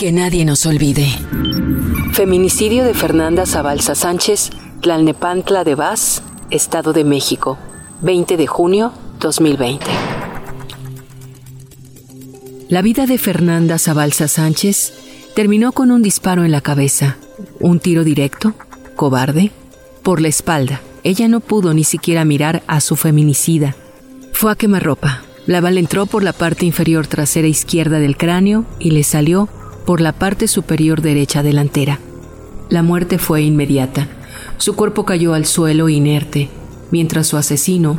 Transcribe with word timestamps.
Que 0.00 0.12
nadie 0.12 0.46
nos 0.46 0.64
olvide. 0.64 1.06
Feminicidio 2.14 2.84
de 2.84 2.94
Fernanda 2.94 3.44
Zabalza 3.44 3.94
Sánchez, 3.94 4.48
Tlalnepantla 4.80 5.62
de 5.62 5.74
Vaz, 5.74 6.22
Estado 6.48 6.94
de 6.94 7.04
México, 7.04 7.58
20 8.00 8.38
de 8.38 8.46
junio 8.46 8.94
2020. 9.18 9.84
La 12.70 12.80
vida 12.80 13.04
de 13.04 13.18
Fernanda 13.18 13.78
Zabalza 13.78 14.26
Sánchez 14.26 14.94
terminó 15.36 15.72
con 15.72 15.90
un 15.90 16.00
disparo 16.00 16.46
en 16.46 16.52
la 16.52 16.62
cabeza, 16.62 17.18
un 17.58 17.78
tiro 17.78 18.02
directo, 18.02 18.54
cobarde, 18.96 19.50
por 20.02 20.22
la 20.22 20.28
espalda. 20.28 20.80
Ella 21.04 21.28
no 21.28 21.40
pudo 21.40 21.74
ni 21.74 21.84
siquiera 21.84 22.24
mirar 22.24 22.62
a 22.68 22.80
su 22.80 22.96
feminicida. 22.96 23.76
Fue 24.32 24.50
a 24.50 24.54
quemarropa. 24.54 25.20
La 25.44 25.60
bala 25.60 25.78
entró 25.78 26.06
por 26.06 26.22
la 26.22 26.32
parte 26.32 26.64
inferior 26.64 27.06
trasera 27.06 27.48
izquierda 27.48 27.98
del 27.98 28.16
cráneo 28.16 28.64
y 28.78 28.92
le 28.92 29.04
salió 29.04 29.50
por 29.86 30.00
la 30.00 30.12
parte 30.12 30.48
superior 30.48 31.02
derecha 31.02 31.42
delantera. 31.42 31.98
La 32.68 32.82
muerte 32.82 33.18
fue 33.18 33.42
inmediata. 33.42 34.08
Su 34.58 34.76
cuerpo 34.76 35.04
cayó 35.04 35.34
al 35.34 35.46
suelo 35.46 35.88
inerte, 35.88 36.48
mientras 36.90 37.26
su 37.26 37.36
asesino 37.36 37.98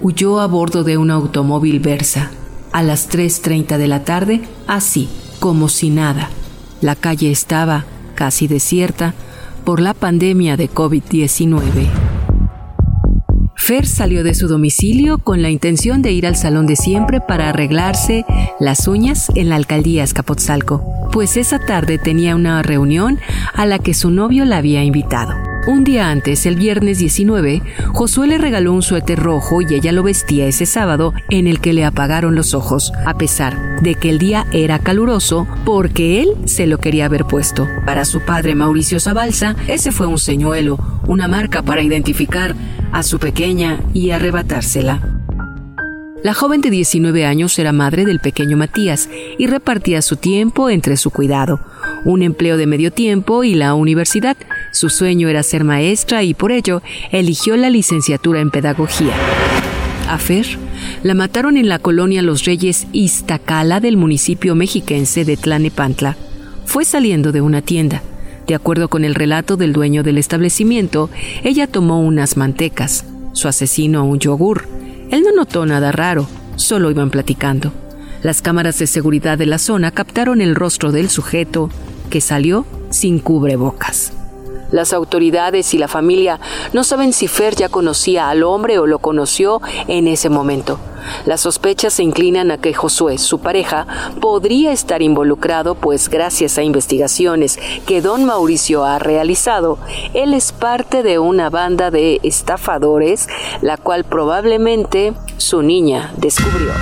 huyó 0.00 0.40
a 0.40 0.46
bordo 0.46 0.84
de 0.84 0.96
un 0.96 1.10
automóvil 1.10 1.80
Versa 1.80 2.30
a 2.72 2.82
las 2.82 3.10
3.30 3.10 3.78
de 3.78 3.88
la 3.88 4.04
tarde, 4.04 4.42
así 4.66 5.08
como 5.40 5.68
si 5.68 5.90
nada. 5.90 6.30
La 6.80 6.94
calle 6.96 7.30
estaba 7.30 7.84
casi 8.14 8.46
desierta 8.46 9.14
por 9.64 9.80
la 9.80 9.94
pandemia 9.94 10.56
de 10.56 10.70
COVID-19. 10.70 11.88
Fer 13.56 13.86
salió 13.86 14.24
de 14.24 14.34
su 14.34 14.48
domicilio 14.48 15.18
con 15.18 15.42
la 15.42 15.50
intención 15.50 16.00
de 16.00 16.12
ir 16.12 16.26
al 16.26 16.36
salón 16.36 16.66
de 16.66 16.76
siempre 16.76 17.20
para 17.20 17.50
arreglarse 17.50 18.24
las 18.60 18.88
uñas 18.88 19.30
en 19.34 19.50
la 19.50 19.56
alcaldía 19.56 20.04
Escapotzalco, 20.04 20.82
pues 21.12 21.36
esa 21.36 21.58
tarde 21.58 21.98
tenía 21.98 22.36
una 22.36 22.62
reunión 22.62 23.18
a 23.54 23.66
la 23.66 23.78
que 23.78 23.94
su 23.94 24.10
novio 24.10 24.44
la 24.44 24.58
había 24.58 24.84
invitado. 24.84 25.34
Un 25.66 25.84
día 25.84 26.08
antes, 26.10 26.46
el 26.46 26.56
viernes 26.56 26.98
19, 26.98 27.62
Josué 27.92 28.26
le 28.26 28.38
regaló 28.38 28.72
un 28.72 28.80
suéter 28.80 29.18
rojo 29.18 29.60
y 29.60 29.74
ella 29.74 29.92
lo 29.92 30.02
vestía 30.02 30.46
ese 30.46 30.64
sábado 30.64 31.12
en 31.28 31.46
el 31.46 31.60
que 31.60 31.74
le 31.74 31.84
apagaron 31.84 32.34
los 32.34 32.54
ojos, 32.54 32.90
a 33.04 33.18
pesar 33.18 33.82
de 33.82 33.94
que 33.94 34.08
el 34.08 34.18
día 34.18 34.46
era 34.50 34.78
caluroso 34.78 35.46
porque 35.66 36.22
él 36.22 36.28
se 36.46 36.66
lo 36.66 36.78
quería 36.78 37.04
haber 37.04 37.26
puesto. 37.26 37.68
Para 37.84 38.06
su 38.06 38.20
padre 38.20 38.54
Mauricio 38.54 38.98
Zabalza, 38.98 39.56
ese 39.66 39.92
fue 39.92 40.06
un 40.06 40.18
señuelo, 40.18 40.78
una 41.06 41.28
marca 41.28 41.60
para 41.60 41.82
identificar 41.82 42.54
a 42.90 43.02
su 43.02 43.18
pequeña 43.18 43.80
y 43.92 44.10
arrebatársela. 44.12 45.17
La 46.24 46.34
joven 46.34 46.60
de 46.60 46.70
19 46.70 47.24
años 47.24 47.56
era 47.60 47.72
madre 47.72 48.04
del 48.04 48.18
pequeño 48.18 48.56
Matías 48.56 49.08
y 49.38 49.46
repartía 49.46 50.02
su 50.02 50.16
tiempo 50.16 50.68
entre 50.68 50.96
su 50.96 51.10
cuidado, 51.12 51.60
un 52.04 52.22
empleo 52.22 52.56
de 52.56 52.66
medio 52.66 52.90
tiempo 52.90 53.44
y 53.44 53.54
la 53.54 53.74
universidad. 53.74 54.36
Su 54.72 54.90
sueño 54.90 55.28
era 55.28 55.44
ser 55.44 55.62
maestra 55.62 56.24
y 56.24 56.34
por 56.34 56.50
ello 56.50 56.82
eligió 57.12 57.56
la 57.56 57.70
licenciatura 57.70 58.40
en 58.40 58.50
pedagogía. 58.50 59.14
A 60.08 60.18
Fer 60.18 60.46
la 61.04 61.14
mataron 61.14 61.56
en 61.56 61.68
la 61.68 61.78
colonia 61.78 62.20
Los 62.22 62.44
Reyes 62.44 62.88
Iztacala 62.92 63.78
del 63.78 63.96
municipio 63.96 64.56
mexiquense 64.56 65.24
de 65.24 65.36
Tlanepantla. 65.36 66.16
Fue 66.64 66.84
saliendo 66.84 67.30
de 67.30 67.42
una 67.42 67.62
tienda. 67.62 68.02
De 68.48 68.56
acuerdo 68.56 68.88
con 68.88 69.04
el 69.04 69.14
relato 69.14 69.56
del 69.56 69.72
dueño 69.72 70.02
del 70.02 70.18
establecimiento, 70.18 71.10
ella 71.44 71.68
tomó 71.68 72.00
unas 72.00 72.36
mantecas, 72.36 73.04
su 73.34 73.46
asesino 73.46 74.04
un 74.04 74.18
yogur. 74.18 74.77
Él 75.10 75.22
no 75.22 75.32
notó 75.32 75.64
nada 75.64 75.92
raro, 75.92 76.26
solo 76.56 76.90
iban 76.90 77.10
platicando. 77.10 77.72
Las 78.22 78.42
cámaras 78.42 78.78
de 78.78 78.86
seguridad 78.86 79.38
de 79.38 79.46
la 79.46 79.58
zona 79.58 79.90
captaron 79.90 80.40
el 80.40 80.54
rostro 80.54 80.92
del 80.92 81.08
sujeto, 81.08 81.70
que 82.10 82.20
salió 82.20 82.66
sin 82.90 83.18
cubrebocas. 83.18 84.12
Las 84.70 84.92
autoridades 84.92 85.72
y 85.74 85.78
la 85.78 85.88
familia 85.88 86.40
no 86.72 86.84
saben 86.84 87.12
si 87.12 87.28
Fer 87.28 87.54
ya 87.54 87.68
conocía 87.68 88.28
al 88.28 88.42
hombre 88.42 88.78
o 88.78 88.86
lo 88.86 88.98
conoció 88.98 89.60
en 89.86 90.08
ese 90.08 90.28
momento. 90.28 90.78
Las 91.24 91.40
sospechas 91.40 91.94
se 91.94 92.02
inclinan 92.02 92.50
a 92.50 92.58
que 92.58 92.74
Josué, 92.74 93.18
su 93.18 93.40
pareja, 93.40 93.86
podría 94.20 94.72
estar 94.72 95.02
involucrado, 95.02 95.74
pues 95.74 96.08
gracias 96.08 96.58
a 96.58 96.62
investigaciones 96.62 97.58
que 97.86 98.02
don 98.02 98.24
Mauricio 98.24 98.84
ha 98.84 98.98
realizado, 98.98 99.78
él 100.14 100.34
es 100.34 100.52
parte 100.52 101.02
de 101.02 101.18
una 101.18 101.50
banda 101.50 101.90
de 101.90 102.20
estafadores, 102.22 103.28
la 103.62 103.76
cual 103.76 104.04
probablemente 104.04 105.14
su 105.38 105.62
niña 105.62 106.12
descubrió. 106.16 106.72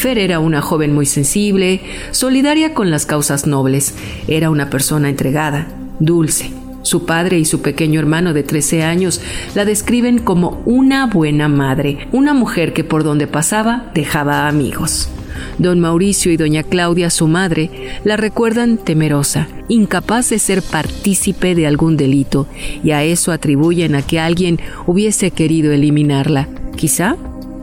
Fer 0.00 0.18
era 0.18 0.38
una 0.38 0.62
joven 0.62 0.94
muy 0.94 1.04
sensible, 1.04 1.82
solidaria 2.10 2.72
con 2.72 2.90
las 2.90 3.04
causas 3.04 3.46
nobles, 3.46 3.94
era 4.28 4.48
una 4.48 4.70
persona 4.70 5.10
entregada, 5.10 5.68
dulce. 5.98 6.52
Su 6.80 7.04
padre 7.04 7.38
y 7.38 7.44
su 7.44 7.60
pequeño 7.60 8.00
hermano 8.00 8.32
de 8.32 8.42
13 8.42 8.82
años 8.82 9.20
la 9.54 9.66
describen 9.66 10.18
como 10.18 10.62
una 10.64 11.04
buena 11.04 11.48
madre, 11.48 12.08
una 12.12 12.32
mujer 12.32 12.72
que 12.72 12.82
por 12.82 13.04
donde 13.04 13.26
pasaba 13.26 13.90
dejaba 13.92 14.48
amigos. 14.48 15.10
Don 15.58 15.80
Mauricio 15.80 16.32
y 16.32 16.38
doña 16.38 16.62
Claudia, 16.62 17.10
su 17.10 17.28
madre, 17.28 17.70
la 18.02 18.16
recuerdan 18.16 18.78
temerosa, 18.78 19.48
incapaz 19.68 20.30
de 20.30 20.38
ser 20.38 20.62
partícipe 20.62 21.54
de 21.54 21.66
algún 21.66 21.98
delito, 21.98 22.46
y 22.82 22.92
a 22.92 23.04
eso 23.04 23.32
atribuyen 23.32 23.94
a 23.94 24.00
que 24.00 24.18
alguien 24.18 24.60
hubiese 24.86 25.30
querido 25.30 25.72
eliminarla, 25.72 26.48
quizá 26.74 27.16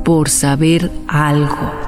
por 0.05 0.29
saber 0.29 0.91
algo. 1.07 1.86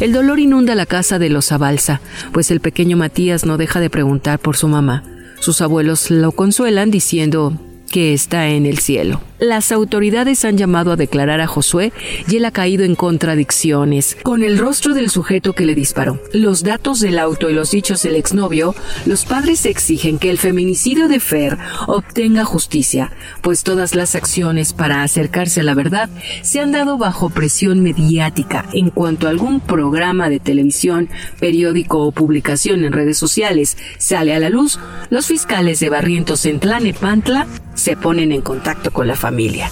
El 0.00 0.12
dolor 0.12 0.38
inunda 0.38 0.76
la 0.76 0.86
casa 0.86 1.18
de 1.18 1.28
los 1.28 1.50
Abalsa, 1.50 2.00
pues 2.32 2.52
el 2.52 2.60
pequeño 2.60 2.96
Matías 2.96 3.44
no 3.44 3.56
deja 3.56 3.80
de 3.80 3.90
preguntar 3.90 4.38
por 4.38 4.56
su 4.56 4.68
mamá. 4.68 5.02
Sus 5.40 5.60
abuelos 5.60 6.10
lo 6.10 6.30
consuelan 6.30 6.92
diciendo 6.92 7.52
que 7.88 8.12
está 8.12 8.48
en 8.48 8.66
el 8.66 8.78
cielo. 8.78 9.20
Las 9.38 9.70
autoridades 9.70 10.44
han 10.44 10.56
llamado 10.56 10.90
a 10.90 10.96
declarar 10.96 11.40
a 11.40 11.46
Josué 11.46 11.92
y 12.26 12.36
él 12.36 12.44
ha 12.44 12.50
caído 12.50 12.84
en 12.84 12.96
contradicciones. 12.96 14.16
Con 14.24 14.42
el 14.42 14.58
rostro 14.58 14.94
del 14.94 15.10
sujeto 15.10 15.52
que 15.52 15.64
le 15.64 15.76
disparó, 15.76 16.20
los 16.32 16.64
datos 16.64 16.98
del 16.98 17.20
auto 17.20 17.48
y 17.48 17.52
los 17.54 17.70
dichos 17.70 18.02
del 18.02 18.16
exnovio, 18.16 18.74
los 19.06 19.24
padres 19.24 19.64
exigen 19.64 20.18
que 20.18 20.30
el 20.30 20.38
feminicidio 20.38 21.08
de 21.08 21.20
Fer 21.20 21.56
obtenga 21.86 22.44
justicia, 22.44 23.12
pues 23.40 23.62
todas 23.62 23.94
las 23.94 24.16
acciones 24.16 24.72
para 24.72 25.04
acercarse 25.04 25.60
a 25.60 25.64
la 25.64 25.74
verdad 25.74 26.10
se 26.42 26.58
han 26.58 26.72
dado 26.72 26.98
bajo 26.98 27.30
presión 27.30 27.80
mediática 27.80 28.68
en 28.72 28.90
cuanto 28.90 29.28
a 29.28 29.30
algún 29.30 29.60
programa 29.60 30.28
de 30.28 30.40
televisión, 30.40 31.08
periódico 31.38 32.00
o 32.00 32.10
publicación 32.10 32.84
en 32.84 32.92
redes 32.92 33.18
sociales 33.18 33.76
sale 33.98 34.34
a 34.34 34.40
la 34.40 34.50
luz, 34.50 34.80
los 35.10 35.26
fiscales 35.26 35.78
de 35.78 35.90
Barrientos 35.90 36.44
en 36.44 36.58
Tlanepantla 36.58 37.46
se 37.78 37.96
ponen 37.96 38.32
en 38.32 38.42
contacto 38.42 38.90
con 38.90 39.06
la 39.06 39.14
familia. 39.14 39.70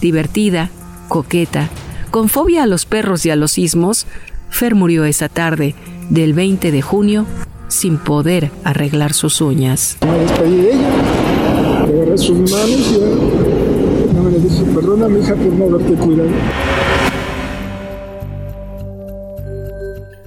Divertida, 0.00 0.70
coqueta, 1.08 1.70
con 2.10 2.28
fobia 2.28 2.64
a 2.64 2.66
los 2.66 2.84
perros 2.84 3.24
y 3.26 3.30
a 3.30 3.36
los 3.36 3.52
sismos, 3.52 4.06
Fer 4.50 4.74
murió 4.74 5.04
esa 5.04 5.28
tarde 5.28 5.74
del 6.10 6.34
20 6.34 6.72
de 6.72 6.82
junio 6.82 7.26
sin 7.68 7.96
poder 7.98 8.50
arreglar 8.64 9.14
sus 9.14 9.40
uñas. 9.40 9.96
Me 10.02 10.18
despedí 10.18 10.56
de 10.56 10.72
ella, 10.72 11.86
le 11.86 12.02
agarré 12.02 12.18
sus 12.18 12.38
manos 12.38 12.68
y 12.68 14.14
no 14.14 14.22
me 14.24 14.30
le 14.32 14.38
dije, 14.40 14.62
mi 14.64 15.20
hija 15.20 15.34
por 15.34 15.52
no 15.52 15.64
haberte 15.64 15.94
cuidado. 15.94 16.30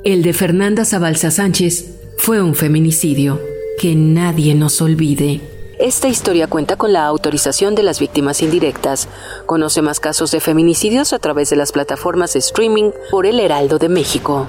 El 0.06 0.24
de 0.24 0.31
Fernanda 0.31 0.85
Zabalza 0.85 1.29
Sánchez 1.29 1.94
fue 2.18 2.41
un 2.41 2.56
feminicidio 2.56 3.41
que 3.79 3.95
nadie 3.95 4.56
nos 4.56 4.81
olvide. 4.81 5.56
Esta 5.79 6.07
historia 6.07 6.47
cuenta 6.47 6.75
con 6.75 6.91
la 6.91 7.06
autorización 7.06 7.75
de 7.75 7.83
las 7.83 8.00
víctimas 8.00 8.41
indirectas. 8.41 9.07
Conoce 9.45 9.83
más 9.83 10.00
casos 10.00 10.31
de 10.31 10.39
feminicidios 10.39 11.13
a 11.13 11.19
través 11.19 11.51
de 11.51 11.56
las 11.56 11.71
plataformas 11.71 12.33
de 12.33 12.39
streaming 12.39 12.91
por 13.12 13.27
El 13.27 13.39
Heraldo 13.39 13.77
de 13.77 13.88
México. 13.88 14.47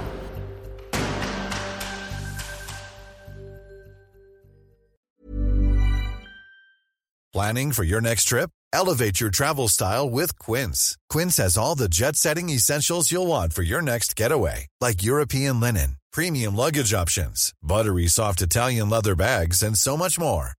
Planning 7.31 7.71
for 7.73 7.83
your 7.83 8.01
next 8.01 8.25
trip? 8.27 8.49
Elevate 8.73 9.21
your 9.21 9.29
travel 9.29 9.67
style 9.67 10.09
with 10.09 10.37
Quince. 10.39 10.97
Quince 11.09 11.37
has 11.37 11.57
all 11.57 11.75
the 11.75 11.87
jet 11.87 12.15
setting 12.15 12.49
essentials 12.49 13.11
you'll 13.11 13.27
want 13.27 13.53
for 13.53 13.61
your 13.61 13.81
next 13.81 14.15
getaway, 14.15 14.67
like 14.81 15.03
European 15.03 15.59
linen, 15.59 15.97
premium 16.11 16.55
luggage 16.55 16.93
options, 16.93 17.53
buttery 17.61 18.07
soft 18.07 18.41
Italian 18.41 18.89
leather 18.89 19.15
bags, 19.15 19.63
and 19.63 19.77
so 19.77 19.95
much 19.95 20.19
more. 20.19 20.58